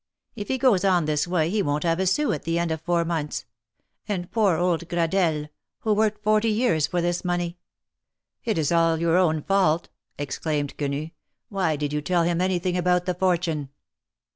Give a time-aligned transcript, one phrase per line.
[0.35, 2.71] If he goes on in this way he won't have a sou at the end
[2.71, 3.45] of four months—
[4.09, 5.49] and poor old Gradelle!
[5.81, 7.59] who worked forty years for this money!"
[8.43, 11.11] It is all your own fault!" exclaimed Quenu.
[11.49, 13.69] Why did you tell him anything about the fortune